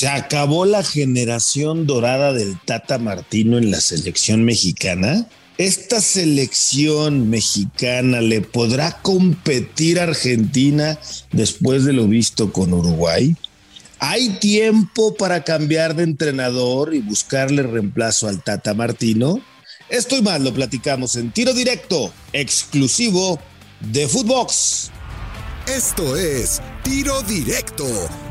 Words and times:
Se 0.00 0.08
acabó 0.08 0.64
la 0.64 0.82
generación 0.82 1.86
dorada 1.86 2.32
del 2.32 2.58
Tata 2.58 2.96
Martino 2.96 3.58
en 3.58 3.70
la 3.70 3.82
selección 3.82 4.46
mexicana. 4.46 5.26
¿Esta 5.58 6.00
selección 6.00 7.28
mexicana 7.28 8.22
le 8.22 8.40
podrá 8.40 8.92
competir 9.02 10.00
a 10.00 10.04
Argentina 10.04 10.98
después 11.32 11.84
de 11.84 11.92
lo 11.92 12.08
visto 12.08 12.50
con 12.50 12.72
Uruguay? 12.72 13.36
¿Hay 13.98 14.38
tiempo 14.38 15.16
para 15.16 15.44
cambiar 15.44 15.94
de 15.94 16.04
entrenador 16.04 16.94
y 16.94 17.00
buscarle 17.00 17.62
reemplazo 17.62 18.26
al 18.26 18.42
Tata 18.42 18.72
Martino? 18.72 19.38
Esto 19.90 20.16
y 20.16 20.22
más 20.22 20.40
lo 20.40 20.54
platicamos 20.54 21.14
en 21.16 21.30
tiro 21.30 21.52
directo, 21.52 22.10
exclusivo 22.32 23.38
de 23.80 24.08
Footbox. 24.08 24.92
Esto 25.76 26.16
es 26.16 26.60
Tiro 26.82 27.22
Directo, 27.22 27.86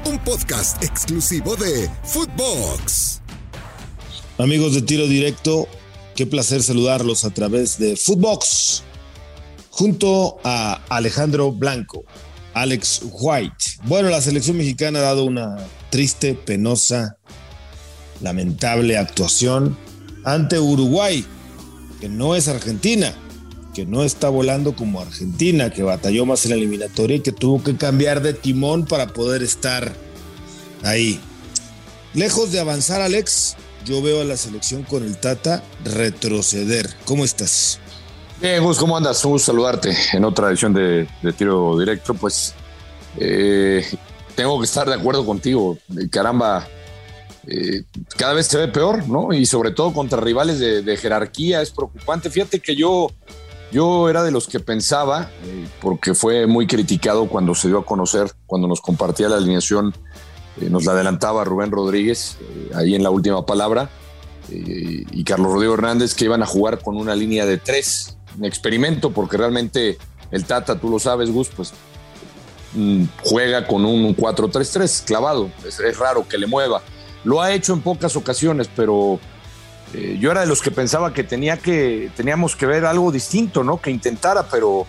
un 0.06 0.20
podcast 0.26 0.84
exclusivo 0.84 1.56
de 1.56 1.90
Footbox. 2.04 3.22
Amigos 4.38 4.76
de 4.76 4.82
Tiro 4.82 5.08
Directo, 5.08 5.66
qué 6.18 6.26
placer 6.26 6.62
saludarlos 6.62 7.24
a 7.24 7.30
través 7.30 7.80
de 7.80 7.96
Footbox, 7.96 8.84
junto 9.70 10.38
a 10.44 10.82
Alejandro 10.90 11.54
Blanco, 11.54 12.04
Alex 12.54 13.04
White. 13.10 13.66
Bueno, 13.86 14.10
la 14.10 14.22
selección 14.22 14.58
mexicana 14.58 15.00
ha 15.00 15.04
dado 15.04 15.24
una 15.24 15.66
triste, 15.92 16.34
penosa, 16.36 17.16
lamentable 18.20 18.98
actuación 18.98 19.78
ante 20.26 20.60
Uruguay, 20.60 21.26
que 22.02 22.10
no 22.10 22.36
es 22.36 22.50
Argentina 22.50 23.16
no 23.86 24.04
está 24.04 24.30
volando 24.30 24.76
como 24.76 25.02
Argentina, 25.02 25.70
que 25.70 25.84
batalló 25.84 26.26
más 26.26 26.46
en 26.46 26.52
la 26.52 26.58
eliminatoria 26.58 27.18
y 27.18 27.22
que 27.22 27.32
tuvo 27.32 27.64
que 27.64 27.76
cambiar 27.76 28.22
de 28.22 28.34
timón 28.34 28.86
para 28.86 29.08
poder 29.08 29.44
estar 29.44 29.94
ahí. 30.84 31.20
Lejos 32.14 32.52
de 32.52 32.60
avanzar, 32.60 33.02
Alex, 33.02 33.56
yo 33.86 34.02
veo 34.02 34.22
a 34.22 34.24
la 34.24 34.38
selección 34.38 34.84
con 34.84 35.04
el 35.04 35.18
Tata 35.18 35.64
retroceder. 35.84 36.90
¿Cómo 37.06 37.24
estás? 37.24 37.80
Bien, 38.42 38.64
Gus, 38.64 38.78
¿cómo 38.78 38.98
andas? 38.98 39.24
Un 39.26 39.34
gusto 39.34 39.52
saludarte 39.52 39.96
en 40.14 40.24
otra 40.24 40.50
edición 40.50 40.74
de, 40.74 41.08
tiro 41.38 41.78
directo. 41.78 42.14
Pues 42.14 42.54
eh, 43.18 43.86
tengo 44.36 44.60
que 44.60 44.66
estar 44.66 44.88
de 44.88 44.96
acuerdo 44.96 45.26
contigo. 45.26 45.78
Caramba, 46.10 46.68
eh, 47.48 47.84
cada 48.18 48.34
vez 48.34 48.48
se 48.48 48.58
ve 48.58 48.68
peor, 48.68 49.08
¿no? 49.08 49.34
Y 49.34 49.46
sobre 49.46 49.72
todo 49.72 49.94
contra 49.94 50.20
rivales 50.20 50.60
de 50.60 50.98
jerarquía 50.98 51.62
es 51.62 51.72
preocupante. 51.72 52.30
Fíjate 52.30 52.60
que 52.60 52.76
yo 52.76 53.10
yo 53.72 54.10
era 54.10 54.24
de 54.24 54.32
los 54.32 54.48
que 54.48 54.60
pensaba, 54.60 55.30
eh, 55.44 55.68
porque 55.82 56.14
fue 56.14 56.48
muy 56.48 56.66
criticado 56.66 57.28
cuando 57.28 57.54
se 57.54 57.68
dio 57.68 57.80
a 57.80 57.86
conocer, 57.86 58.32
cuando 58.48 58.68
nos 58.68 58.82
compartía 58.82 59.30
la 59.30 59.38
alineación, 59.38 59.94
eh, 60.60 60.70
nos 60.70 60.86
la 60.86 60.94
adelantaba 60.94 61.44
Rubén 61.44 61.72
Rodríguez, 61.72 62.38
eh, 62.42 62.72
ahí 62.76 62.96
en 62.96 63.04
la 63.04 63.12
última 63.12 63.46
palabra, 63.46 63.90
y 64.52 65.24
Carlos 65.26 65.54
Rodrigo 65.54 65.76
Hernández, 65.76 66.16
que 66.16 66.26
iban 66.26 66.42
a 66.42 66.48
jugar 66.48 66.80
con 66.80 66.98
una 66.98 67.16
línea 67.16 67.46
de 67.46 67.60
tres, 67.60 68.18
un 68.36 68.46
experimento, 68.46 69.12
porque 69.12 69.38
realmente 69.38 70.00
el 70.32 70.46
Tata, 70.46 70.80
tú 70.80 70.90
lo 70.90 70.98
sabes, 70.98 71.32
Gus, 71.32 71.50
pues 71.56 71.72
mm, 72.74 73.04
juega 73.22 73.68
con 73.68 73.86
un 73.86 74.16
4-3-3 74.16 75.04
clavado, 75.06 75.52
es 75.68 76.00
raro 76.00 76.28
que 76.28 76.40
le 76.40 76.48
mueva. 76.48 76.82
Lo 77.24 77.44
ha 77.44 77.54
hecho 77.54 77.74
en 77.74 77.82
pocas 77.82 78.16
ocasiones, 78.16 78.68
pero 78.76 79.20
eh, 79.94 80.18
yo 80.20 80.32
era 80.32 80.42
de 80.42 80.48
los 80.48 80.62
que 80.62 80.72
pensaba 80.72 81.14
que, 81.14 81.24
tenía 81.24 81.58
que 81.58 82.12
teníamos 82.16 82.56
que 82.56 82.66
ver 82.66 82.86
algo 82.86 83.12
distinto, 83.12 83.64
¿no? 83.64 83.82
Que 83.82 83.90
intentara, 83.90 84.48
pero 84.48 84.86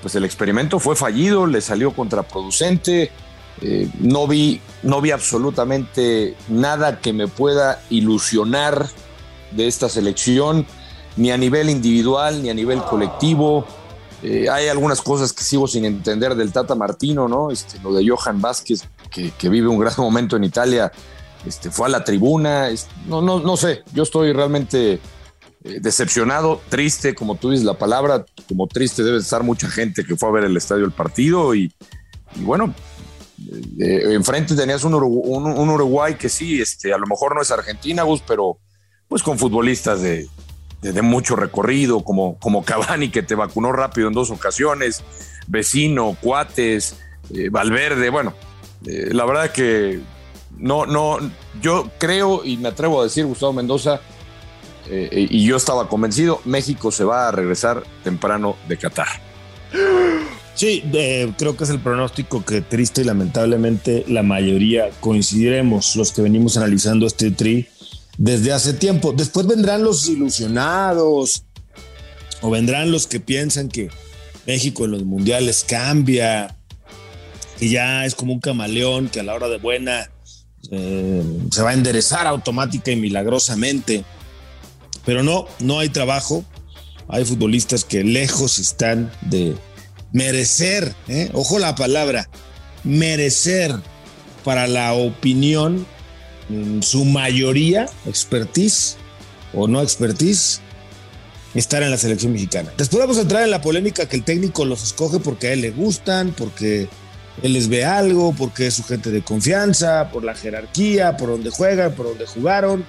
pues 0.00 0.14
el 0.16 0.24
experimento 0.24 0.80
fue 0.80 0.96
fallido, 0.96 1.46
le 1.46 1.60
salió 1.60 1.92
contraproducente. 1.92 3.12
Eh, 3.60 3.88
no, 4.00 4.26
vi, 4.26 4.60
no 4.82 5.00
vi 5.00 5.12
absolutamente 5.12 6.34
nada 6.48 6.98
que 7.00 7.12
me 7.12 7.28
pueda 7.28 7.80
ilusionar 7.90 8.88
de 9.52 9.68
esta 9.68 9.88
selección, 9.88 10.66
ni 11.16 11.30
a 11.30 11.36
nivel 11.36 11.70
individual, 11.70 12.42
ni 12.42 12.50
a 12.50 12.54
nivel 12.54 12.82
colectivo. 12.82 13.64
Eh, 14.24 14.48
hay 14.50 14.68
algunas 14.68 15.00
cosas 15.02 15.32
que 15.32 15.44
sigo 15.44 15.68
sin 15.68 15.84
entender 15.84 16.34
del 16.34 16.52
Tata 16.52 16.74
Martino, 16.74 17.28
¿no? 17.28 17.52
Este, 17.52 17.78
lo 17.80 17.92
de 17.92 18.08
Johan 18.08 18.40
Vázquez, 18.40 18.88
que, 19.10 19.30
que 19.30 19.48
vive 19.48 19.68
un 19.68 19.78
gran 19.78 19.94
momento 19.98 20.36
en 20.36 20.44
Italia 20.44 20.90
este, 21.46 21.70
fue 21.70 21.86
a 21.86 21.90
la 21.90 22.04
tribuna, 22.04 22.68
no, 23.06 23.20
no, 23.20 23.40
no 23.40 23.56
sé, 23.56 23.82
yo 23.92 24.02
estoy 24.02 24.32
realmente 24.32 25.00
eh, 25.64 25.78
decepcionado, 25.80 26.60
triste, 26.68 27.14
como 27.14 27.36
tú 27.36 27.50
dices 27.50 27.64
la 27.64 27.78
palabra, 27.78 28.24
como 28.48 28.66
triste 28.66 29.04
debe 29.04 29.18
estar 29.18 29.44
mucha 29.44 29.70
gente 29.70 30.04
que 30.04 30.16
fue 30.16 30.28
a 30.28 30.32
ver 30.32 30.44
el 30.44 30.56
estadio 30.56 30.84
el 30.84 30.90
partido 30.90 31.54
y, 31.54 31.72
bueno, 32.36 32.74
eh, 33.78 34.12
enfrente 34.12 34.56
tenías 34.56 34.82
un, 34.82 34.94
Uruguay 34.94 36.16
que 36.16 36.28
sí, 36.28 36.60
este, 36.60 36.92
a 36.92 36.98
lo 36.98 37.06
mejor 37.06 37.36
no 37.36 37.42
es 37.42 37.52
Argentina, 37.52 38.02
Gus, 38.02 38.24
pero 38.26 38.58
pues 39.06 39.22
con 39.22 39.38
futbolistas 39.38 40.02
de, 40.02 40.28
mucho 41.00 41.36
recorrido, 41.36 42.02
como, 42.02 42.38
como 42.40 42.64
Cavani 42.64 43.10
que 43.10 43.22
te 43.22 43.36
vacunó 43.36 43.70
rápido 43.70 44.08
en 44.08 44.14
dos 44.14 44.32
ocasiones, 44.32 45.04
vecino, 45.46 46.16
cuates, 46.20 46.96
eh, 47.32 47.50
Valverde, 47.50 48.10
bueno, 48.10 48.34
la 48.84 49.24
verdad 49.24 49.52
que 49.52 50.00
no, 50.62 50.86
no, 50.86 51.18
yo 51.60 51.90
creo 51.98 52.44
y 52.44 52.56
me 52.56 52.68
atrevo 52.68 53.00
a 53.00 53.04
decir, 53.04 53.26
Gustavo 53.26 53.52
Mendoza, 53.52 54.00
eh, 54.88 55.26
y 55.28 55.44
yo 55.44 55.56
estaba 55.56 55.88
convencido, 55.88 56.40
México 56.44 56.92
se 56.92 57.02
va 57.02 57.26
a 57.26 57.32
regresar 57.32 57.82
temprano 58.04 58.54
de 58.68 58.76
Qatar. 58.76 59.08
Sí, 60.54 60.84
creo 61.36 61.56
que 61.56 61.64
es 61.64 61.70
el 61.70 61.80
pronóstico 61.80 62.44
que 62.44 62.60
triste 62.60 63.00
y 63.00 63.04
lamentablemente 63.04 64.04
la 64.06 64.22
mayoría 64.22 64.90
coincidiremos 65.00 65.96
los 65.96 66.12
que 66.12 66.22
venimos 66.22 66.56
analizando 66.56 67.08
este 67.08 67.32
tri 67.32 67.66
desde 68.16 68.52
hace 68.52 68.72
tiempo. 68.72 69.12
Después 69.12 69.48
vendrán 69.48 69.82
los 69.82 70.08
ilusionados 70.08 71.42
o 72.40 72.50
vendrán 72.50 72.92
los 72.92 73.08
que 73.08 73.18
piensan 73.18 73.68
que 73.68 73.88
México 74.46 74.84
en 74.84 74.92
los 74.92 75.02
mundiales 75.02 75.64
cambia, 75.68 76.56
que 77.58 77.68
ya 77.68 78.04
es 78.04 78.14
como 78.14 78.32
un 78.32 78.40
camaleón 78.40 79.08
que 79.08 79.18
a 79.18 79.24
la 79.24 79.34
hora 79.34 79.48
de 79.48 79.58
buena 79.58 80.11
eh, 80.70 81.22
se 81.50 81.62
va 81.62 81.70
a 81.70 81.74
enderezar 81.74 82.26
automática 82.26 82.90
y 82.90 82.96
milagrosamente. 82.96 84.04
Pero 85.04 85.22
no, 85.22 85.46
no 85.60 85.80
hay 85.80 85.88
trabajo. 85.88 86.44
Hay 87.08 87.24
futbolistas 87.24 87.84
que 87.84 88.04
lejos 88.04 88.58
están 88.58 89.12
de 89.22 89.56
merecer, 90.12 90.94
¿eh? 91.08 91.30
ojo 91.32 91.58
la 91.58 91.74
palabra, 91.74 92.28
merecer 92.84 93.74
para 94.44 94.66
la 94.66 94.92
opinión, 94.94 95.86
en 96.48 96.82
su 96.82 97.04
mayoría, 97.04 97.86
expertise 98.06 98.96
o 99.54 99.68
no 99.68 99.82
expertise, 99.82 100.60
estar 101.54 101.82
en 101.82 101.90
la 101.90 101.96
selección 101.96 102.32
mexicana. 102.32 102.72
Después 102.76 103.00
vamos 103.00 103.18
a 103.18 103.22
entrar 103.22 103.42
en 103.42 103.50
la 103.50 103.62
polémica 103.62 104.08
que 104.08 104.16
el 104.16 104.24
técnico 104.24 104.64
los 104.64 104.82
escoge 104.82 105.18
porque 105.18 105.48
a 105.48 105.52
él 105.52 105.60
le 105.60 105.70
gustan, 105.70 106.34
porque 106.36 106.88
él 107.40 107.54
les 107.54 107.68
ve 107.68 107.84
algo 107.84 108.34
porque 108.36 108.66
es 108.66 108.74
su 108.74 108.84
gente 108.84 109.10
de 109.10 109.22
confianza, 109.22 110.10
por 110.10 110.24
la 110.24 110.34
jerarquía, 110.34 111.16
por 111.16 111.30
donde 111.30 111.50
juegan, 111.50 111.94
por 111.94 112.06
donde 112.06 112.26
jugaron, 112.26 112.84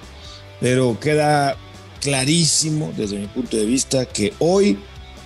pero 0.60 1.00
queda 1.00 1.56
clarísimo 2.02 2.92
desde 2.98 3.18
mi 3.20 3.28
punto 3.28 3.56
de 3.56 3.66
vista 3.66 4.06
que 4.06 4.34
hoy 4.40 4.78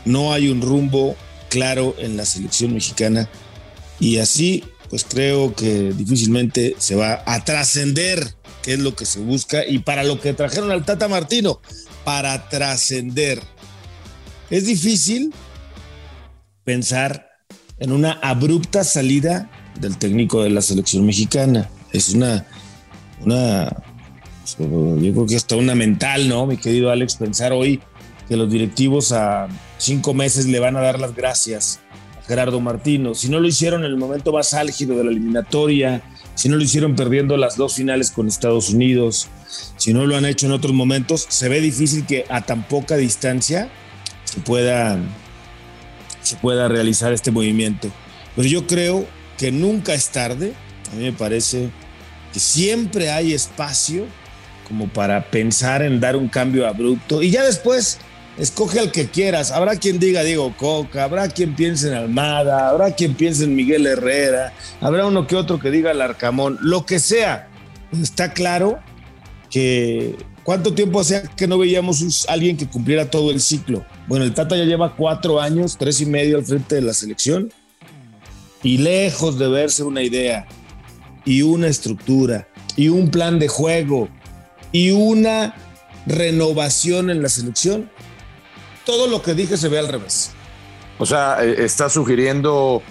no 0.05 0.33
hay 0.33 0.50
un 0.50 0.61
rumbo 0.61 1.16
claro 1.50 1.95
en 1.97 2.17
la 2.17 2.25
selección 2.25 2.73
mexicana 2.73 3.28
y 4.00 4.19
así 4.19 4.63
pues 4.89 5.03
creo 5.03 5.53
que 5.53 5.91
difícilmente 5.94 6.75
se 6.78 6.95
va 6.95 7.23
a 7.25 7.44
trascender, 7.44 8.35
que 8.61 8.73
es 8.73 8.79
lo 8.79 8.95
que 8.95 9.05
se 9.05 9.19
busca 9.19 9.66
y 9.66 9.79
para 9.79 10.03
lo 10.03 10.22
que 10.22 10.34
trajeron 10.34 10.72
al 10.72 10.85
Tata 10.85 11.07
Martino, 11.07 11.59
para 12.05 12.47
trascender. 12.47 13.41
Es 14.49 14.66
difícil 14.66 15.34
pensar 16.63 17.26
en 17.79 17.91
una 17.91 18.13
abrupta 18.21 18.83
salida 18.83 19.49
del 19.79 19.97
técnico 19.97 20.43
de 20.43 20.49
la 20.49 20.61
selección 20.61 21.05
mexicana. 21.05 21.69
Es 21.93 22.09
una, 22.09 22.45
una, 23.23 23.84
yo 24.57 25.13
creo 25.13 25.25
que 25.25 25.35
hasta 25.35 25.55
una 25.55 25.75
mental, 25.75 26.28
¿no? 26.28 26.46
Mi 26.46 26.57
querido 26.57 26.91
Alex, 26.91 27.16
pensar 27.16 27.53
hoy 27.53 27.81
que 28.28 28.35
los 28.35 28.52
directivos 28.52 29.11
a 29.11 29.47
cinco 29.78 30.13
meses 30.13 30.47
le 30.47 30.59
van 30.59 30.75
a 30.75 30.81
dar 30.81 30.99
las 30.99 31.16
gracias 31.16 31.79
a 32.19 32.23
Gerardo 32.23 32.59
Martino. 32.59 33.13
Si 33.13 33.29
no 33.29 33.40
lo 33.40 33.47
hicieron 33.47 33.85
en 33.85 33.91
el 33.91 33.97
momento 33.97 34.34
más 34.34 34.53
álgido 34.53 34.97
de 34.97 35.03
la 35.05 35.11
eliminatoria, 35.11 36.02
si 36.35 36.49
no 36.49 36.57
lo 36.57 36.63
hicieron 36.63 36.96
perdiendo 36.96 37.37
las 37.37 37.55
dos 37.55 37.75
finales 37.75 38.11
con 38.11 38.28
Estados 38.28 38.69
Unidos, 38.69 39.28
si 39.78 39.93
no 39.93 40.05
lo 40.05 40.17
han 40.17 40.25
hecho 40.25 40.46
en 40.47 40.52
otros 40.52 40.73
momentos, 40.73 41.25
se 41.29 41.47
ve 41.47 41.61
difícil 41.61 42.05
que 42.05 42.25
a 42.29 42.41
tan 42.41 42.67
poca 42.67 42.97
distancia 42.97 43.69
se 44.25 44.40
pueda 44.41 44.99
se 46.28 46.35
pueda 46.38 46.68
realizar 46.68 47.14
este 47.14 47.32
movimiento. 47.32 47.90
Pero 48.35 48.47
yo 48.47 48.68
creo 48.68 49.06
que 49.38 49.52
nunca 49.52 49.94
es 49.94 50.09
tarde. 50.09 50.53
A 50.91 50.96
mí 50.96 51.03
me 51.03 51.14
parece 51.14 51.70
que 52.34 52.40
siempre 52.40 53.09
hay 53.12 53.34
espacio 53.34 54.06
como 54.68 54.88
para 54.90 55.32
pensar 55.32 55.82
en 55.82 56.00
dar 56.00 56.16
un 56.16 56.28
cambio 56.28 56.68
abrupto 56.68 57.24
y 57.24 57.32
ya 57.32 57.44
después 57.44 58.00
escoge 58.38 58.79
al 58.79 58.91
que 58.91 59.08
quieras. 59.08 59.52
Habrá 59.52 59.78
quien 59.78 60.00
diga 60.00 60.24
Diego 60.24 60.53
Coca, 60.58 61.03
habrá 61.03 61.29
quien 61.29 61.56
piense 61.56 61.88
en 61.88 61.94
Almada, 61.94 62.70
habrá 62.70 62.91
quien 62.91 63.14
piense 63.14 63.46
en 63.46 63.56
Miguel 63.56 63.85
Herrera, 63.88 64.53
habrá 64.82 65.06
uno 65.06 65.26
que 65.26 65.35
otro 65.35 65.59
que 65.59 65.72
diga 65.72 65.94
Larcamón, 65.94 66.58
lo 66.62 66.85
que 66.85 67.00
sea. 67.00 67.47
está 68.02 68.34
claro 68.34 68.79
que 69.50 70.16
cuánto 70.47 70.73
tiempo 70.73 71.02
hacía 71.02 71.23
que 71.23 71.46
no 71.46 71.58
veíamos 71.58 72.26
a 72.26 72.32
alguien 72.32 72.55
que 72.55 72.70
cumpliera 72.70 73.11
todo 73.11 73.32
el 73.32 73.41
ciclo. 73.41 73.85
Bueno, 74.08 74.23
el 74.23 74.34
Tata 74.34 74.55
ya 74.55 74.64
lleva 74.64 74.96
cuatro 74.96 75.41
años, 75.41 75.76
tres 75.78 75.99
y 75.99 76.05
medio 76.05 76.38
al 76.38 76.46
frente 76.46 76.76
de 76.76 76.84
la 76.84 76.94
selección 76.94 77.52
y 78.64 78.78
lejos 78.78 79.38
de 79.38 79.49
verse 79.49 79.84
una 79.84 80.03
idea 80.03 80.47
y 81.26 81.41
una 81.41 81.67
estructura 81.67 82.47
y 82.78 82.88
un 82.88 83.11
plan 83.11 83.40
de 83.40 83.49
juego 83.49 84.08
y 84.72 84.91
una 84.91 85.53
renovación 86.05 87.09
en 87.09 87.22
la 87.22 87.28
selección, 87.28 87.91
todo 88.85 89.08
lo 89.08 89.22
que 89.22 89.34
dije 89.34 89.58
se 89.58 89.67
ve 89.67 89.79
al 89.79 89.90
revés. 89.90 90.32
O 90.97 91.05
sea, 91.05 91.43
eh, 91.43 91.66
está 91.66 91.90
sugiriendo 91.90 92.82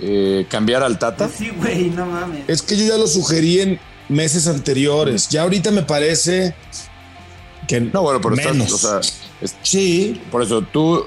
eh, 0.00 0.46
cambiar 0.48 0.82
al 0.82 0.98
Tata. 0.98 1.28
Sí, 1.28 1.50
güey, 1.50 1.90
no 1.90 2.06
mames. 2.06 2.44
Es 2.48 2.62
que 2.62 2.78
yo 2.78 2.86
ya 2.86 2.96
lo 2.96 3.06
sugerí 3.06 3.60
en 3.60 3.91
meses 4.08 4.46
anteriores. 4.46 5.28
Ya 5.28 5.42
ahorita 5.42 5.70
me 5.70 5.82
parece 5.82 6.54
que 7.66 7.80
no, 7.80 8.02
bueno, 8.02 8.20
pero 8.20 8.36
menos. 8.36 8.72
Estás, 8.72 8.84
o 8.84 9.46
sea, 9.46 9.58
sí. 9.62 10.20
Por 10.30 10.42
eso 10.42 10.62
tú, 10.62 11.04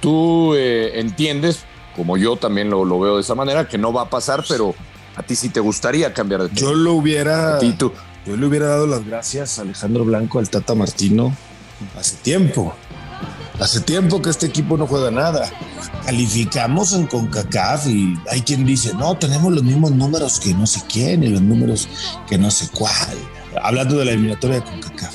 tú 0.00 0.54
eh, 0.54 0.98
entiendes, 1.00 1.60
como 1.96 2.16
yo 2.16 2.36
también 2.36 2.70
lo, 2.70 2.84
lo, 2.84 3.00
veo 3.00 3.16
de 3.16 3.22
esa 3.22 3.34
manera, 3.34 3.68
que 3.68 3.78
no 3.78 3.92
va 3.92 4.02
a 4.02 4.10
pasar, 4.10 4.44
pero 4.48 4.74
a 5.16 5.22
ti 5.22 5.36
sí 5.36 5.48
te 5.48 5.60
gustaría 5.60 6.12
cambiar 6.12 6.42
de 6.42 6.48
tema. 6.48 6.60
Yo 6.60 6.74
lo 6.74 6.94
hubiera. 6.94 7.58
tú. 7.78 7.92
Yo 8.24 8.36
le 8.36 8.46
hubiera 8.46 8.66
dado 8.68 8.86
las 8.86 9.04
gracias 9.04 9.58
a 9.58 9.62
Alejandro 9.62 10.04
Blanco, 10.04 10.38
al 10.38 10.48
Tata 10.48 10.74
Martino, 10.74 11.36
hace 11.98 12.16
tiempo. 12.16 12.74
Hace 13.62 13.80
tiempo 13.80 14.20
que 14.20 14.28
este 14.28 14.46
equipo 14.46 14.76
no 14.76 14.88
juega 14.88 15.12
nada. 15.12 15.48
Calificamos 16.04 16.94
en 16.94 17.06
CONCACAF 17.06 17.86
y 17.86 18.18
hay 18.28 18.40
quien 18.40 18.66
dice, 18.66 18.92
no, 18.94 19.16
tenemos 19.16 19.52
los 19.52 19.62
mismos 19.62 19.92
números 19.92 20.40
que 20.40 20.52
no 20.52 20.66
sé 20.66 20.80
quién 20.92 21.22
y 21.22 21.28
los 21.28 21.40
números 21.40 21.88
que 22.28 22.38
no 22.38 22.50
sé 22.50 22.68
cuál. 22.76 23.16
Hablando 23.62 23.98
de 23.98 24.06
la 24.06 24.10
eliminatoria 24.10 24.56
de 24.56 24.64
CONCACAF. 24.64 25.14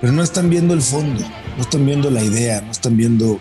Pero 0.00 0.10
no 0.14 0.22
están 0.22 0.48
viendo 0.48 0.72
el 0.72 0.80
fondo, 0.80 1.22
no 1.54 1.62
están 1.62 1.84
viendo 1.84 2.10
la 2.10 2.24
idea, 2.24 2.62
no 2.62 2.72
están 2.72 2.96
viendo 2.96 3.38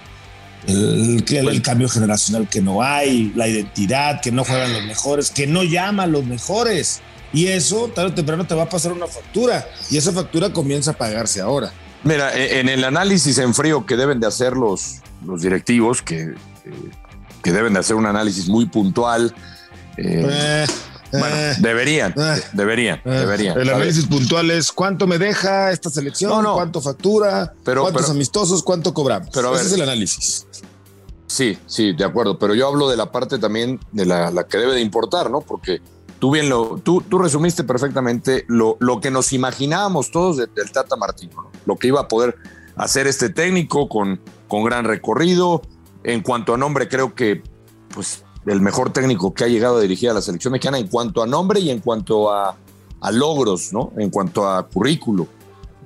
el, 0.68 1.24
el, 1.30 1.62
cambio 1.62 1.88
generacional 1.88 2.50
que 2.50 2.62
no 2.62 2.84
hay, 2.84 3.32
la 3.34 3.48
identidad, 3.48 4.20
que 4.20 4.34
no 4.34 4.44
juegan 4.44 4.74
los 4.74 4.84
mejores, 4.84 5.32
que 5.32 5.48
no 5.48 5.64
llaman 5.64 6.12
los 6.12 6.26
mejores. 6.26 7.00
Y 7.32 7.48
eso, 7.48 7.88
tarde 7.88 8.12
o 8.12 8.14
temprano, 8.14 8.46
te 8.46 8.54
va 8.54 8.64
a 8.64 8.70
pasar 8.70 8.92
una 8.92 9.08
factura. 9.08 9.66
Y 9.90 9.96
esa 9.96 10.12
factura 10.12 10.52
comienza 10.52 10.92
a 10.92 10.98
pagarse 10.98 11.40
ahora. 11.40 11.72
Mira, 12.04 12.36
e, 12.36 12.60
en 12.60 12.70
el 12.70 12.84
análisis 12.84 13.38
en 13.38 13.54
frío 13.54 13.86
que 13.86 13.96
deben 13.96 14.20
de 14.20 14.28
hacer 14.28 14.58
los, 14.58 15.02
los 15.26 15.42
directivos, 15.42 16.02
que, 16.02 16.22
eh, 16.22 16.36
que 17.44 17.52
deben 17.52 17.74
de 17.74 17.80
hacer 17.80 17.96
un 17.96 18.06
análisis 18.06 18.48
muy 18.48 18.66
puntual. 18.66 19.34
Eh, 19.98 20.26
eh, 20.28 20.66
bueno, 21.12 21.36
deberían, 21.60 22.14
deberían, 22.54 23.02
deberían. 23.04 23.60
El 23.60 23.70
análisis 23.70 24.06
puntual 24.06 24.50
es 24.50 24.72
cuánto 24.72 25.08
me 25.08 25.18
deja 25.18 25.72
esta 25.72 25.90
selección, 25.90 26.44
cuánto 26.44 26.82
factura, 26.82 27.54
cuántos 27.64 28.10
amistosos, 28.10 28.64
cuánto 28.64 28.94
cobramos. 28.94 29.30
Pero 29.34 29.54
Ese 29.56 29.68
es 29.68 29.74
el 29.74 29.82
análisis. 29.82 30.48
Sí, 31.28 31.58
sí, 31.66 31.94
de 31.94 32.04
acuerdo. 32.04 32.38
Pero 32.38 32.56
yo 32.56 32.68
hablo 32.68 32.90
de 32.90 32.98
la 32.98 33.12
parte 33.12 33.40
también 33.40 33.80
de 33.92 34.06
la, 34.06 34.32
la 34.32 34.46
que 34.46 34.58
debe 34.58 34.74
de 34.74 34.82
importar, 34.82 35.30
¿no? 35.30 35.42
Porque 35.42 35.82
Tú 36.22 36.30
bien 36.30 36.50
lo, 36.50 36.78
tú, 36.78 37.02
tú 37.02 37.18
resumiste 37.18 37.64
perfectamente 37.64 38.46
lo, 38.48 38.78
lo 38.80 39.02
que 39.02 39.10
nos 39.10 39.34
imaginábamos 39.34 40.12
todos 40.12 40.38
del 40.38 40.72
Tata 40.72 40.96
Martino, 40.96 41.50
lo 41.66 41.78
que 41.78 41.88
iba 41.88 42.02
a 42.02 42.08
poder 42.08 42.38
hacer 42.76 43.08
este 43.08 43.30
técnico 43.30 43.90
con, 43.90 44.22
con 44.48 44.64
gran 44.64 44.86
recorrido. 44.86 45.64
En 46.04 46.22
cuanto 46.22 46.54
a 46.54 46.60
nombre, 46.60 46.88
creo 46.88 47.16
que 47.16 47.42
pues 47.92 48.24
el 48.46 48.62
mejor 48.62 48.94
técnico 48.94 49.34
que 49.34 49.46
ha 49.46 49.48
llegado 49.48 49.78
a 49.78 49.82
dirigir 49.82 50.12
a 50.12 50.14
la 50.14 50.22
selección 50.22 50.52
mexicana 50.52 50.78
en 50.78 50.90
cuanto 50.90 51.24
a 51.24 51.26
nombre 51.26 51.60
y 51.60 51.72
en 51.72 51.80
cuanto 51.80 52.32
a, 52.32 52.56
logros, 53.12 53.74
¿no? 53.74 53.92
En 53.98 54.12
cuanto 54.12 54.48
a 54.48 54.68
currículo. 54.68 55.28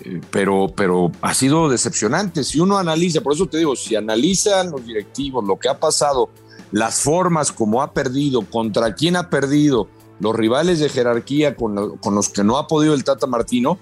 Eh, 0.02 0.20
pero, 0.32 0.68
pero 0.76 1.14
ha 1.22 1.34
sido 1.34 1.70
decepcionante. 1.70 2.44
Si 2.44 2.60
uno 2.60 2.78
analiza, 2.78 3.22
por 3.22 3.32
eso 3.32 3.46
te 3.46 3.58
digo, 3.58 3.74
si 3.78 3.96
analizan 3.96 4.70
los 4.72 4.86
directivos 4.86 5.46
lo 5.46 5.58
que 5.58 5.70
ha 5.70 5.80
pasado, 5.80 6.30
las 6.74 7.00
formas 7.00 7.54
como 7.54 7.82
ha 7.82 7.94
perdido, 7.94 8.42
contra 8.42 8.94
quién 8.96 9.16
ha 9.16 9.30
perdido, 9.30 9.88
los 10.20 10.36
rivales 10.36 10.80
de 10.80 10.90
jerarquía 10.90 11.56
con, 11.56 11.76
los 11.76 12.30
que 12.30 12.44
no 12.44 12.58
ha 12.58 12.68
podido 12.68 12.94
el 12.94 13.04
Tata 13.04 13.28
Martino, 13.28 13.78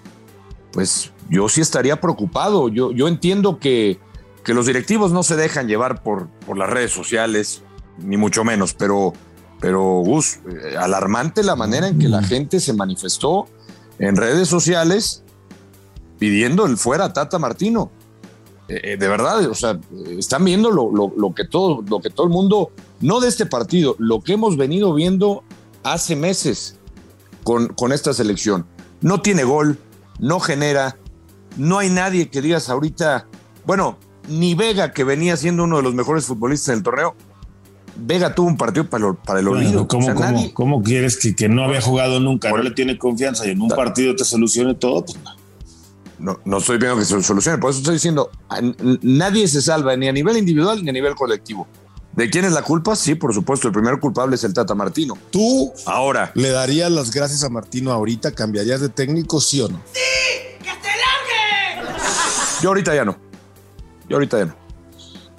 pues 0.72 1.12
yo 1.30 1.48
sí 1.48 1.60
estaría 1.60 2.00
preocupado. 2.00 2.68
Yo, 2.68 2.92
yo 2.92 3.08
entiendo 3.08 3.58
que, 3.58 3.98
que 4.42 4.54
los 4.54 4.66
directivos 4.66 5.12
no 5.12 5.22
se 5.22 5.36
dejan 5.36 5.68
llevar 5.68 6.02
por, 6.02 6.28
por 6.46 6.58
las 6.58 6.70
redes 6.70 6.92
sociales, 6.92 7.62
ni 7.98 8.16
mucho 8.16 8.44
menos, 8.44 8.74
pero, 8.74 9.12
pero 9.60 9.82
Gus, 10.00 10.40
eh, 10.48 10.76
alarmante 10.76 11.42
la 11.42 11.56
manera 11.56 11.88
en 11.88 11.98
que 11.98 12.08
la 12.08 12.22
gente 12.22 12.60
se 12.60 12.72
manifestó 12.72 13.46
en 13.98 14.16
redes 14.16 14.48
sociales 14.48 15.22
pidiendo 16.18 16.66
el 16.66 16.76
fuera 16.76 17.12
Tata 17.12 17.38
Martino. 17.38 17.90
Eh, 18.68 18.80
eh, 18.82 18.96
de 18.96 19.08
verdad, 19.08 19.46
o 19.46 19.54
sea, 19.54 19.78
están 20.18 20.44
viendo 20.44 20.70
lo, 20.70 20.90
lo, 20.90 21.34
que 21.34 21.44
todo, 21.44 21.84
lo 21.88 22.00
que 22.00 22.10
todo 22.10 22.26
el 22.26 22.32
mundo, 22.32 22.70
no 23.00 23.20
de 23.20 23.28
este 23.28 23.46
partido, 23.46 23.94
lo 23.98 24.22
que 24.22 24.32
hemos 24.32 24.56
venido 24.56 24.94
viendo 24.94 25.44
hace 25.84 26.16
meses 26.16 26.78
con, 27.44 27.68
con 27.68 27.92
esta 27.92 28.12
selección. 28.12 28.66
No 29.00 29.20
tiene 29.20 29.44
gol, 29.44 29.78
no 30.18 30.40
genera, 30.40 30.96
no 31.56 31.78
hay 31.78 31.90
nadie 31.90 32.28
que 32.28 32.42
digas 32.42 32.68
ahorita, 32.68 33.28
bueno, 33.66 33.98
ni 34.28 34.54
Vega, 34.54 34.92
que 34.92 35.04
venía 35.04 35.36
siendo 35.36 35.64
uno 35.64 35.76
de 35.76 35.82
los 35.82 35.94
mejores 35.94 36.24
futbolistas 36.24 36.74
del 36.74 36.82
torneo, 36.82 37.14
Vega 37.96 38.34
tuvo 38.34 38.48
un 38.48 38.56
partido 38.56 38.88
para, 38.88 39.12
para 39.12 39.40
el 39.40 39.46
olvido. 39.46 39.86
¿cómo, 39.86 40.82
quieres 40.82 41.16
que, 41.16 41.36
que, 41.36 41.48
no 41.48 41.64
había 41.64 41.80
jugado 41.80 42.18
nunca, 42.18 42.50
no 42.50 42.58
le 42.58 42.72
tiene 42.72 42.98
confianza 42.98 43.46
y 43.46 43.50
en 43.50 43.60
un 43.60 43.68
partido 43.68 44.16
te 44.16 44.24
solucione 44.24 44.74
todo? 44.74 45.04
Pues 45.04 45.18
no, 46.18 46.40
no 46.44 46.58
estoy 46.58 46.78
viendo 46.78 46.96
que 46.96 47.04
se 47.04 47.22
solucione, 47.22 47.58
por 47.58 47.70
eso 47.70 47.80
estoy 47.80 47.94
diciendo, 47.94 48.30
nadie 49.02 49.46
se 49.46 49.60
salva 49.60 49.96
ni 49.96 50.08
a 50.08 50.12
nivel 50.12 50.36
individual 50.36 50.82
ni 50.82 50.90
a 50.90 50.92
nivel 50.92 51.14
colectivo. 51.14 51.68
¿De 52.16 52.30
quién 52.30 52.44
es 52.44 52.52
la 52.52 52.62
culpa? 52.62 52.94
Sí, 52.94 53.14
por 53.14 53.34
supuesto, 53.34 53.66
el 53.66 53.74
primer 53.74 53.98
culpable 53.98 54.36
es 54.36 54.44
el 54.44 54.54
Tata 54.54 54.74
Martino. 54.74 55.18
¿Tú 55.30 55.72
ahora 55.86 56.30
le 56.34 56.50
darías 56.50 56.90
las 56.90 57.10
gracias 57.10 57.42
a 57.42 57.48
Martino 57.48 57.92
ahorita? 57.92 58.32
¿Cambiarías 58.32 58.80
de 58.80 58.88
técnico, 58.88 59.40
sí 59.40 59.60
o 59.60 59.68
no? 59.68 59.80
¡Sí! 59.92 60.00
¡Que 60.60 60.70
se 60.70 61.86
largue! 61.86 61.98
Yo 62.62 62.68
ahorita 62.68 62.94
ya 62.94 63.04
no. 63.04 63.16
Yo 64.08 64.16
ahorita 64.16 64.38
ya 64.38 64.44
no. 64.46 64.56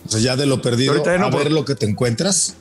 O 0.05 0.09
sea, 0.09 0.19
ya 0.19 0.35
de 0.35 0.45
lo 0.45 0.61
perdido, 0.61 0.93
a 0.93 1.29
ver 1.29 1.51
lo 1.51 1.65
que 1.65 1.75
te 1.75 1.85
encuentras. 1.89 2.55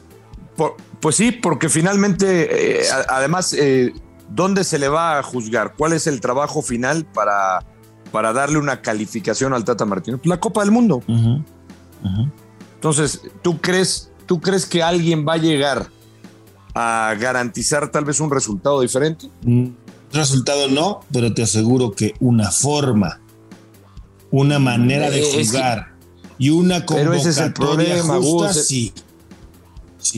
pues 1.01 1.17
sí, 1.17 1.33
porque 1.33 1.69
finalmente, 1.69 2.81
eh, 2.81 2.87
además, 3.09 3.53
eh, 3.53 3.93
¿dónde 4.31 4.65
se 4.65 4.79
le 4.79 4.89
va 4.89 5.19
a 5.19 5.23
juzgar? 5.23 5.75
¿Cuál 5.77 5.93
es 5.93 6.07
el 6.07 6.21
trabajo 6.21 6.63
final 6.63 7.05
para, 7.05 7.67
para 8.13 8.33
darle 8.33 8.59
una 8.59 8.81
calificación 8.81 9.53
al 9.53 9.65
Tata 9.65 9.85
Martino? 9.85 10.19
Pues 10.19 10.29
la 10.29 10.41
Copa 10.41 10.63
del 10.63 10.71
Mundo. 10.71 11.03
Entonces, 12.75 13.21
¿tú 13.43 13.61
crees, 13.61 14.11
¿tú 14.27 14.41
crees 14.41 14.67
que 14.67 14.83
alguien 14.83 15.27
va 15.27 15.35
a 15.35 15.37
llegar 15.39 15.89
a 16.75 17.15
garantizar 17.19 17.91
tal 17.91 18.05
vez 18.05 18.21
un 18.21 18.31
resultado 18.31 18.81
diferente? 18.81 19.29
Un 19.45 19.77
resultado 20.13 20.69
no, 20.69 21.01
pero 21.13 21.33
te 21.33 21.43
aseguro 21.43 21.93
que 21.93 22.15
una 22.21 22.51
forma, 22.51 23.21
una 24.31 24.59
manera 24.59 25.11
de 25.11 25.23
jugar 25.23 25.95
y 26.39 26.51
una 26.51 26.85
convocatoria 26.85 27.05
pero 27.05 27.15
ese 27.15 27.31
es 27.31 27.39
el 27.39 27.53
problema, 27.53 28.17
justa, 28.17 28.55
sí. 28.55 28.93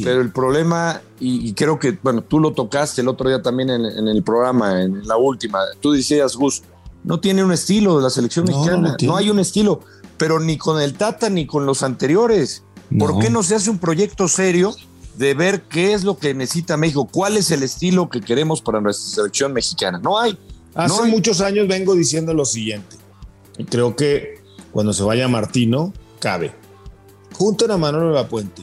Pero 0.02 0.20
el 0.20 0.32
problema, 0.32 1.00
y, 1.20 1.52
creo 1.52 1.78
que, 1.78 1.96
bueno, 2.02 2.20
tú 2.22 2.40
lo 2.40 2.52
tocaste 2.52 3.02
el 3.02 3.08
otro 3.08 3.28
día 3.28 3.40
también 3.40 3.70
en, 3.70 4.08
el 4.08 4.22
programa, 4.24 4.82
en 4.82 5.06
la 5.06 5.16
última, 5.16 5.60
tú 5.80 5.92
decías, 5.92 6.34
Gus, 6.34 6.64
no 7.04 7.20
tiene 7.20 7.44
un 7.44 7.52
estilo 7.52 7.96
de 7.96 8.02
la 8.02 8.10
selección 8.10 8.46
mexicana, 8.46 8.96
no 9.00 9.16
hay 9.16 9.30
un 9.30 9.38
estilo 9.38 9.80
pero 10.16 10.40
ni 10.40 10.56
con 10.56 10.80
el 10.80 10.94
Tata 10.94 11.30
ni 11.30 11.46
con 11.46 11.66
los 11.66 11.82
anteriores. 11.82 12.62
¿Por 12.98 13.18
qué 13.18 13.30
no 13.30 13.42
se 13.42 13.54
hace 13.54 13.70
un 13.70 13.78
proyecto 13.78 14.28
serio 14.28 14.74
de 15.16 15.34
ver 15.34 15.62
qué 15.62 15.92
es 15.92 16.04
lo 16.04 16.18
que 16.18 16.34
necesita 16.34 16.76
México? 16.76 17.08
¿Cuál 17.10 17.36
es 17.36 17.50
el 17.50 17.62
estilo 17.62 18.08
que 18.08 18.20
queremos 18.20 18.60
para 18.60 18.80
nuestra 18.80 19.22
selección 19.22 19.52
mexicana? 19.52 19.98
No 19.98 20.18
hay. 20.18 20.38
Hace 20.74 21.04
muchos 21.04 21.40
años 21.40 21.66
vengo 21.68 21.94
diciendo 21.94 22.34
lo 22.34 22.44
siguiente. 22.44 22.96
Y 23.58 23.64
creo 23.64 23.96
que 23.96 24.42
cuando 24.72 24.92
se 24.92 25.02
vaya 25.02 25.26
Martino, 25.26 25.92
cabe. 26.18 26.52
Junten 27.32 27.70
a 27.70 27.76
Manuel 27.76 28.14
La 28.14 28.28
Puente, 28.28 28.62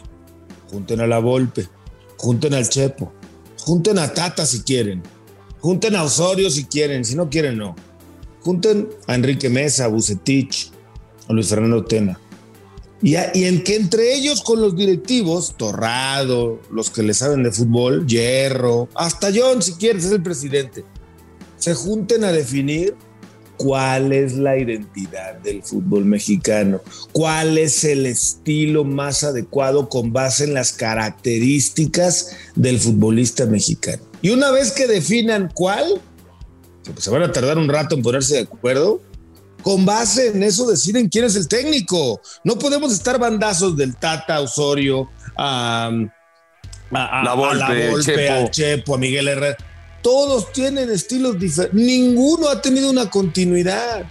junten 0.69 1.01
a 1.01 1.07
La 1.07 1.19
Volpe, 1.19 1.67
junten 2.17 2.53
al 2.53 2.69
Chepo, 2.69 3.11
junten 3.59 3.97
a 3.99 4.13
Tata 4.13 4.45
si 4.45 4.61
quieren, 4.61 5.03
junten 5.59 5.95
a 5.95 6.03
Osorio 6.03 6.49
si 6.49 6.65
quieren, 6.65 7.05
si 7.05 7.15
no 7.15 7.29
quieren, 7.29 7.57
no. 7.57 7.75
Junten 8.41 8.89
a 9.07 9.15
Enrique 9.15 9.49
Mesa, 9.49 9.85
a 9.85 9.87
Bucetich, 9.87 10.71
a 11.27 11.33
Luis 11.33 11.47
Fernando 11.47 11.83
Tena. 11.83 12.19
Y, 13.03 13.15
y, 13.33 13.43
en 13.43 13.63
que 13.63 13.75
entre 13.75 14.15
ellos 14.15 14.41
con 14.41 14.61
los 14.61 14.75
directivos, 14.75 15.55
Torrado, 15.57 16.61
los 16.71 16.89
que 16.89 17.03
le 17.03 17.13
saben 17.13 17.43
de 17.43 17.51
fútbol, 17.51 18.07
Hierro, 18.07 18.87
hasta 18.95 19.29
John 19.35 19.61
si 19.61 19.73
quieres, 19.73 20.05
es 20.05 20.11
el 20.13 20.23
presidente, 20.23 20.85
se 21.57 21.73
junten 21.73 22.23
a 22.23 22.31
definir 22.31 22.95
cuál 23.57 24.11
es 24.11 24.33
la 24.33 24.57
identidad 24.57 25.35
del 25.35 25.63
fútbol 25.63 26.05
mexicano, 26.05 26.81
cuál 27.11 27.57
es 27.57 27.83
el 27.83 28.05
estilo 28.05 28.83
más 28.83 29.23
adecuado 29.23 29.89
con 29.89 30.11
base 30.11 30.45
en 30.45 30.53
las 30.53 30.73
características 30.73 32.35
del 32.55 32.79
futbolista 32.79 33.45
mexicano. 33.45 34.03
Y 34.21 34.29
una 34.29 34.51
vez 34.51 34.71
que 34.71 34.87
definan 34.87 35.51
cuál, 35.53 36.01
se 36.97 37.09
van 37.09 37.23
a 37.23 37.31
tardar 37.31 37.57
un 37.57 37.69
rato 37.69 37.95
en 37.95 38.01
ponerse 38.01 38.35
de 38.35 38.41
acuerdo. 38.41 39.01
Con 39.63 39.85
base 39.85 40.27
en 40.27 40.43
eso 40.43 40.69
deciden 40.69 41.09
quién 41.09 41.25
es 41.25 41.35
el 41.35 41.47
técnico. 41.47 42.21
No 42.43 42.59
podemos 42.59 42.93
estar 42.93 43.17
bandazos 43.17 43.75
del 43.77 43.95
Tata 43.95 44.41
Osorio 44.41 45.09
a, 45.37 45.89
a, 46.91 47.23
la 47.23 47.33
Volpe, 47.33 48.29
al 48.29 48.51
Chepo, 48.51 48.95
a 48.95 48.97
Miguel 48.97 49.29
Herrera. 49.29 49.57
Todos 50.01 50.51
tienen 50.51 50.91
estilos 50.91 51.39
diferentes. 51.39 51.81
Ninguno 51.81 52.49
ha 52.49 52.61
tenido 52.61 52.89
una 52.89 53.09
continuidad. 53.09 54.03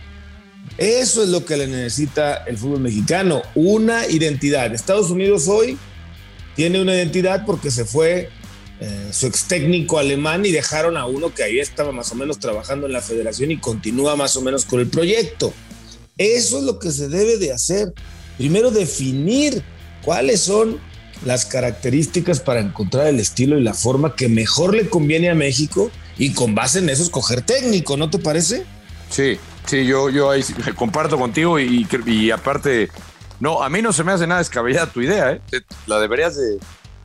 Eso 0.78 1.22
es 1.22 1.28
lo 1.28 1.44
que 1.44 1.58
le 1.58 1.66
necesita 1.66 2.44
el 2.44 2.56
fútbol 2.56 2.80
mexicano, 2.80 3.42
una 3.54 4.06
identidad. 4.06 4.72
Estados 4.72 5.10
Unidos 5.10 5.48
hoy 5.48 5.76
tiene 6.56 6.80
una 6.80 6.94
identidad 6.94 7.44
porque 7.44 7.70
se 7.70 7.84
fue 7.84 8.30
eh, 8.84 9.10
su 9.12 9.28
ex 9.28 9.44
técnico 9.44 10.00
alemán 10.00 10.44
y 10.44 10.50
dejaron 10.50 10.96
a 10.96 11.06
uno 11.06 11.32
que 11.32 11.44
ahí 11.44 11.60
estaba 11.60 11.92
más 11.92 12.10
o 12.10 12.16
menos 12.16 12.40
trabajando 12.40 12.88
en 12.88 12.92
la 12.92 13.00
federación 13.00 13.52
y 13.52 13.58
continúa 13.58 14.16
más 14.16 14.34
o 14.36 14.40
menos 14.40 14.64
con 14.64 14.80
el 14.80 14.88
proyecto. 14.88 15.54
Eso 16.18 16.58
es 16.58 16.64
lo 16.64 16.80
que 16.80 16.90
se 16.90 17.08
debe 17.08 17.38
de 17.38 17.52
hacer. 17.52 17.94
Primero 18.38 18.72
definir 18.72 19.62
cuáles 20.04 20.40
son 20.40 20.80
las 21.24 21.44
características 21.44 22.40
para 22.40 22.58
encontrar 22.58 23.06
el 23.06 23.20
estilo 23.20 23.56
y 23.56 23.62
la 23.62 23.72
forma 23.72 24.16
que 24.16 24.28
mejor 24.28 24.74
le 24.74 24.88
conviene 24.88 25.30
a 25.30 25.36
México 25.36 25.92
y 26.18 26.32
con 26.32 26.56
base 26.56 26.80
en 26.80 26.88
eso 26.88 27.04
escoger 27.04 27.42
técnico, 27.42 27.96
¿no 27.96 28.10
te 28.10 28.18
parece? 28.18 28.64
Sí, 29.10 29.38
sí, 29.64 29.86
yo, 29.86 30.10
yo 30.10 30.28
ahí 30.28 30.42
comparto 30.76 31.16
contigo 31.16 31.60
y, 31.60 31.86
y 32.06 32.30
aparte, 32.32 32.88
no, 33.38 33.62
a 33.62 33.68
mí 33.68 33.80
no 33.80 33.92
se 33.92 34.02
me 34.02 34.10
hace 34.10 34.26
nada 34.26 34.40
descabellada 34.40 34.90
tu 34.90 35.02
idea, 35.02 35.30
¿eh? 35.30 35.40
La 35.86 36.00
deberías 36.00 36.36
de, 36.36 36.58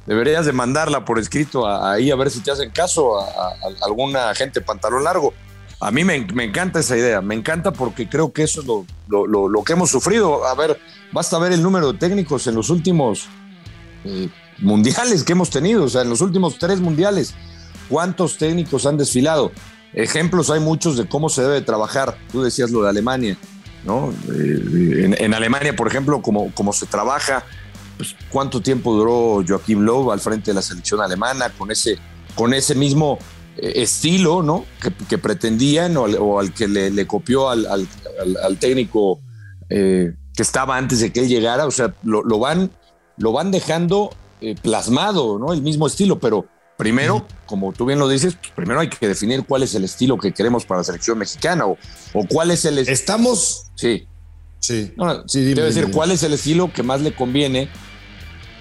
deberías 0.07 0.45
de 0.45 0.53
mandarla 0.53 1.05
por 1.05 1.19
escrito 1.19 1.67
ahí 1.67 2.09
a 2.09 2.15
ver 2.15 2.31
si 2.31 2.39
te 2.39 2.49
hacen 2.49 2.71
caso 2.71 3.19
a, 3.19 3.53
alguna 3.83 4.33
gente 4.33 4.61
pantalón 4.61 5.03
largo. 5.03 5.33
A 5.79 5.91
mí 5.91 6.03
me, 6.03 6.15
encanta 6.15 6.79
esa 6.79 6.97
idea, 6.97 7.21
me 7.21 7.35
encanta 7.35 7.71
porque 7.71 8.09
creo 8.09 8.33
que 8.33 8.41
eso 8.41 8.61
es 8.61 8.67
lo, 8.67 8.87
lo, 9.27 9.63
que 9.63 9.73
hemos 9.73 9.91
sufrido. 9.91 10.47
A 10.47 10.55
ver, 10.55 10.79
basta 11.11 11.37
ver 11.37 11.51
el 11.51 11.61
número 11.61 11.91
de 11.91 11.99
técnicos 11.99 12.47
en 12.47 12.55
los 12.55 12.71
últimos 12.71 13.27
eh, 14.03 14.27
mundiales 14.57 15.23
que 15.23 15.33
hemos 15.33 15.51
tenido, 15.51 15.83
o 15.83 15.89
sea, 15.89 16.01
en 16.01 16.09
los 16.09 16.21
últimos 16.21 16.57
tres 16.57 16.79
mundiales, 16.79 17.35
¿cuántos 17.89 18.37
técnicos 18.37 18.87
han 18.87 18.97
desfilado? 18.97 19.51
Ejemplos 19.93 20.49
hay 20.49 20.59
muchos 20.59 20.97
de 20.97 21.07
cómo 21.07 21.29
se 21.29 21.43
debe 21.43 21.61
trabajar. 21.61 22.17
Tú 22.31 22.41
decías 22.41 22.71
lo 22.71 22.81
de 22.81 22.89
Alemania, 22.89 23.37
¿no? 23.85 24.11
Eh, 24.33 25.15
en, 25.19 25.33
Alemania, 25.35 25.75
por 25.75 25.87
ejemplo, 25.87 26.23
como, 26.23 26.51
como 26.55 26.73
se 26.73 26.87
trabaja, 26.87 27.43
pues, 27.97 28.15
¿cuánto 28.29 28.61
tiempo 28.61 28.93
duró 28.93 29.43
Joaquim 29.47 29.81
Löw 29.81 30.11
al 30.11 30.19
frente 30.19 30.51
de 30.51 30.55
la 30.55 30.61
selección 30.61 31.01
alemana 31.01 31.49
con 31.57 31.71
ese, 31.71 31.97
con 32.35 32.53
ese 32.53 32.75
mismo 32.75 33.17
eh, 33.57 33.73
estilo, 33.75 34.43
¿no? 34.43 34.65
Que, 35.09 35.17
pretendían 35.17 35.97
o, 35.97 36.39
al 36.39 36.53
que 36.53 36.67
le, 36.67 37.07
copió 37.07 37.49
al, 37.49 37.87
técnico 38.59 39.19
que 39.69 40.13
estaba 40.37 40.77
antes 40.77 41.01
de 41.01 41.11
que 41.11 41.21
él 41.21 41.27
llegara, 41.27 41.65
o 41.65 41.71
sea, 41.71 41.93
lo, 42.03 42.23
lo 42.23 42.39
van 42.39 42.71
lo 43.17 43.31
van 43.31 43.51
dejando 43.51 44.11
eh, 44.41 44.55
plasmado, 44.61 45.39
¿no? 45.39 45.53
El 45.53 45.61
mismo 45.61 45.87
estilo, 45.87 46.19
pero 46.19 46.45
primero, 46.77 47.25
como 47.45 47.73
tú 47.73 47.85
bien 47.85 47.99
lo 47.99 48.07
dices, 48.07 48.35
pues, 48.35 48.51
primero 48.55 48.79
hay 48.79 48.89
que 48.89 49.07
definir 49.07 49.43
cuál 49.45 49.63
es 49.63 49.73
el 49.75 49.83
estilo 49.83 50.17
que 50.17 50.31
queremos 50.31 50.65
para 50.65 50.81
la 50.81 50.83
selección 50.83 51.17
mexicana 51.17 51.65
o, 51.65 51.77
cuál 52.29 52.51
es 52.51 52.65
el... 52.65 52.77
Estamos... 52.77 53.71
Sí. 53.75 54.07
Sí. 54.59 54.93
sí 55.27 55.43
debe 55.43 55.67
decir 55.67 55.91
cuál 55.91 56.11
es 56.11 56.23
el 56.23 56.33
estilo 56.33 56.73
que 56.73 56.83
más 56.83 57.01
le 57.01 57.13
conviene 57.13 57.69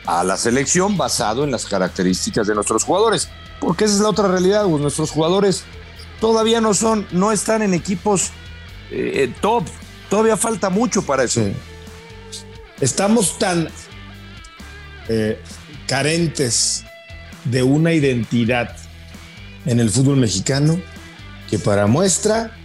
a 0.06 0.24
la 0.24 0.36
selección 0.36 0.96
basado 0.96 1.44
en 1.44 1.50
las 1.50 1.66
características 1.66 2.46
de 2.46 2.54
nuestros 2.54 2.84
jugadores. 2.84 3.28
Porque 3.60 3.84
esa 3.84 3.94
es 3.94 4.00
la 4.00 4.08
otra 4.08 4.28
realidad, 4.28 4.64
pues, 4.66 4.80
nuestros 4.80 5.10
jugadores 5.10 5.64
todavía 6.20 6.60
no 6.60 6.74
son, 6.74 7.06
no 7.10 7.32
están 7.32 7.62
en 7.62 7.74
equipos 7.74 8.30
eh, 8.90 9.32
top, 9.40 9.64
todavía 10.08 10.36
falta 10.36 10.70
mucho 10.70 11.02
para 11.02 11.24
eso. 11.24 11.42
Estamos 12.80 13.38
tan 13.38 13.68
eh, 15.08 15.40
carentes 15.86 16.84
de 17.44 17.62
una 17.62 17.92
identidad 17.92 18.76
en 19.64 19.80
el 19.80 19.90
fútbol 19.90 20.16
mexicano 20.16 20.80
que 21.50 21.58
para 21.58 21.86
muestra 21.86 22.56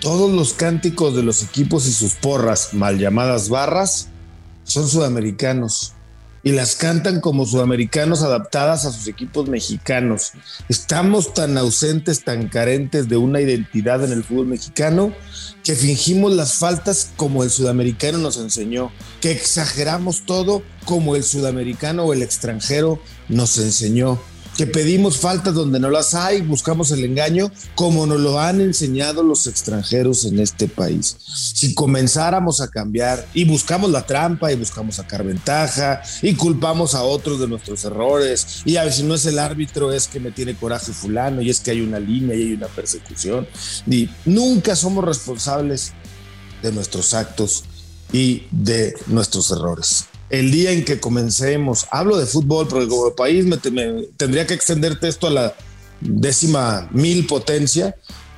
todos 0.00 0.30
los 0.30 0.52
cánticos 0.52 1.14
de 1.16 1.22
los 1.22 1.42
equipos 1.42 1.86
y 1.86 1.92
sus 1.92 2.14
porras, 2.14 2.72
mal 2.72 2.98
llamadas 2.98 3.48
barras, 3.48 4.08
son 4.64 4.86
sudamericanos 4.86 5.94
y 6.48 6.52
las 6.52 6.76
cantan 6.76 7.20
como 7.20 7.44
sudamericanos 7.44 8.22
adaptadas 8.22 8.86
a 8.86 8.90
sus 8.90 9.06
equipos 9.06 9.50
mexicanos. 9.50 10.32
Estamos 10.70 11.34
tan 11.34 11.58
ausentes, 11.58 12.24
tan 12.24 12.48
carentes 12.48 13.06
de 13.06 13.18
una 13.18 13.42
identidad 13.42 14.02
en 14.02 14.12
el 14.12 14.24
fútbol 14.24 14.46
mexicano 14.46 15.12
que 15.62 15.74
fingimos 15.74 16.32
las 16.32 16.54
faltas 16.54 17.10
como 17.18 17.44
el 17.44 17.50
sudamericano 17.50 18.16
nos 18.16 18.38
enseñó, 18.38 18.90
que 19.20 19.30
exageramos 19.30 20.22
todo 20.24 20.62
como 20.86 21.16
el 21.16 21.22
sudamericano 21.22 22.04
o 22.04 22.14
el 22.14 22.22
extranjero 22.22 22.98
nos 23.28 23.58
enseñó 23.58 24.18
que 24.58 24.66
pedimos 24.66 25.18
faltas 25.18 25.54
donde 25.54 25.78
no 25.78 25.88
las 25.88 26.16
hay, 26.16 26.40
buscamos 26.40 26.90
el 26.90 27.04
engaño, 27.04 27.52
como 27.76 28.06
nos 28.06 28.18
lo 28.18 28.40
han 28.40 28.60
enseñado 28.60 29.22
los 29.22 29.46
extranjeros 29.46 30.24
en 30.24 30.40
este 30.40 30.66
país. 30.66 31.16
Si 31.54 31.74
comenzáramos 31.74 32.60
a 32.60 32.68
cambiar 32.68 33.24
y 33.34 33.44
buscamos 33.44 33.88
la 33.92 34.04
trampa 34.04 34.50
y 34.50 34.56
buscamos 34.56 34.96
sacar 34.96 35.22
ventaja 35.22 36.02
y 36.22 36.34
culpamos 36.34 36.96
a 36.96 37.04
otros 37.04 37.38
de 37.38 37.46
nuestros 37.46 37.84
errores 37.84 38.62
y 38.64 38.78
a 38.78 38.82
ver 38.82 38.92
si 38.92 39.04
no 39.04 39.14
es 39.14 39.26
el 39.26 39.38
árbitro 39.38 39.92
es 39.92 40.08
que 40.08 40.18
me 40.18 40.32
tiene 40.32 40.56
coraje 40.56 40.92
fulano 40.92 41.40
y 41.40 41.50
es 41.50 41.60
que 41.60 41.70
hay 41.70 41.80
una 41.80 42.00
línea 42.00 42.34
y 42.34 42.42
hay 42.42 42.52
una 42.54 42.66
persecución 42.66 43.46
y 43.86 44.10
nunca 44.24 44.74
somos 44.74 45.04
responsables 45.04 45.92
de 46.64 46.72
nuestros 46.72 47.14
actos 47.14 47.62
y 48.12 48.48
de 48.50 48.92
nuestros 49.06 49.52
errores 49.52 50.06
el 50.30 50.50
día 50.50 50.72
en 50.72 50.84
que 50.84 51.00
comencemos, 51.00 51.86
hablo 51.90 52.18
de 52.18 52.26
fútbol, 52.26 52.68
porque 52.68 52.88
como 52.88 53.14
país 53.14 53.44
me, 53.44 53.56
tendría 54.16 54.46
que 54.46 54.54
extenderte 54.54 55.08
esto 55.08 55.26
a 55.26 55.30
la 55.30 55.54
décima 56.00 56.88
mil 56.92 57.26
potencia, 57.26 57.94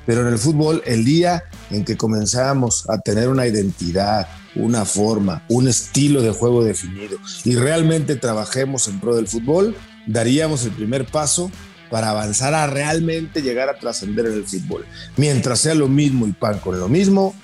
pero 0.06 0.22
en 0.22 0.32
el 0.32 0.38
fútbol, 0.38 0.82
el 0.86 1.04
día 1.04 1.44
en 1.70 1.84
que 1.84 1.96
comenzamos 1.96 2.88
a 2.88 2.98
tener 2.98 3.28
una 3.28 3.46
identidad, 3.46 4.28
una 4.54 4.84
forma, 4.84 5.44
un 5.48 5.68
estilo 5.68 6.22
de 6.22 6.30
juego 6.30 6.64
definido 6.64 7.18
y 7.44 7.54
realmente 7.56 8.16
trabajemos 8.16 8.88
en 8.88 9.00
pro 9.00 9.14
del 9.14 9.28
fútbol, 9.28 9.76
daríamos 10.06 10.64
el 10.64 10.72
primer 10.72 11.06
paso 11.06 11.50
para 11.90 12.10
avanzar 12.10 12.54
a 12.54 12.66
realmente 12.66 13.42
llegar 13.42 13.68
a 13.68 13.78
trascender 13.78 14.26
en 14.26 14.34
el 14.34 14.44
fútbol. 14.44 14.86
Mientras 15.16 15.60
sea 15.60 15.74
lo 15.74 15.88
mismo 15.88 16.26
y 16.26 16.32
pan 16.32 16.60
con 16.60 16.78
lo 16.78 16.88
mismo, 16.88 17.34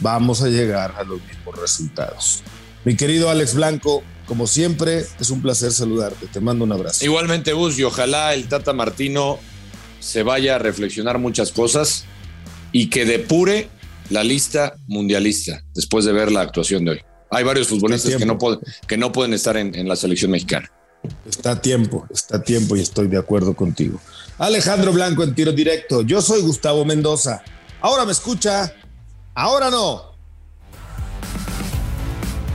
vamos 0.00 0.42
a 0.42 0.48
llegar 0.48 0.94
a 0.96 1.02
los 1.02 1.20
mismos 1.24 1.60
resultados. 1.60 2.42
Mi 2.84 2.96
querido 2.96 3.30
Alex 3.30 3.54
Blanco, 3.54 4.02
como 4.26 4.46
siempre, 4.46 5.04
es 5.18 5.30
un 5.30 5.40
placer 5.40 5.72
saludarte. 5.72 6.26
Te 6.26 6.40
mando 6.40 6.64
un 6.64 6.72
abrazo. 6.72 7.04
Igualmente, 7.04 7.52
Gus, 7.52 7.78
y 7.78 7.84
ojalá 7.84 8.34
el 8.34 8.46
Tata 8.48 8.72
Martino 8.72 9.38
se 10.00 10.22
vaya 10.22 10.56
a 10.56 10.58
reflexionar 10.58 11.18
muchas 11.18 11.50
cosas 11.50 12.04
y 12.72 12.90
que 12.90 13.06
depure 13.06 13.68
la 14.10 14.22
lista 14.22 14.74
mundialista 14.86 15.64
después 15.74 16.04
de 16.04 16.12
ver 16.12 16.30
la 16.30 16.42
actuación 16.42 16.84
de 16.84 16.90
hoy. 16.92 17.00
Hay 17.30 17.42
varios 17.42 17.68
futbolistas 17.68 18.16
que 18.16 18.26
no, 18.26 18.38
que 18.86 18.96
no 18.98 19.12
pueden 19.12 19.32
estar 19.32 19.56
en, 19.56 19.74
en 19.74 19.88
la 19.88 19.96
selección 19.96 20.30
mexicana. 20.30 20.70
Está 21.26 21.52
a 21.52 21.60
tiempo, 21.60 22.06
está 22.10 22.36
a 22.36 22.42
tiempo 22.42 22.76
y 22.76 22.80
estoy 22.80 23.08
de 23.08 23.18
acuerdo 23.18 23.54
contigo. 23.54 24.00
Alejandro 24.38 24.92
Blanco 24.92 25.22
en 25.22 25.34
tiro 25.34 25.52
directo. 25.52 26.02
Yo 26.02 26.20
soy 26.20 26.42
Gustavo 26.42 26.84
Mendoza. 26.84 27.42
Ahora 27.80 28.04
me 28.04 28.12
escucha, 28.12 28.74
ahora 29.34 29.70
no. 29.70 30.13